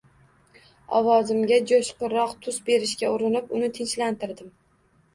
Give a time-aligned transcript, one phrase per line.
[0.99, 4.55] Ovozimga jo`shqinroq tus berishga urinib, uni tinchlantirdim